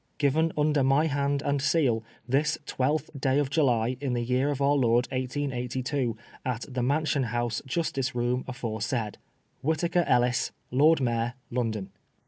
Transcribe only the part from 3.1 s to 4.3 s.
day of July, in the